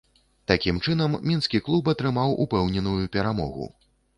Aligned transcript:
Такім 0.51 0.79
чынам, 0.87 1.17
мінскі 1.31 1.61
клуб 1.67 1.91
атрымаў 1.95 2.35
упэўненую 2.47 2.99
перамогу. 3.19 3.71